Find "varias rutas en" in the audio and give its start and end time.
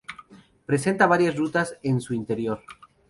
1.05-2.01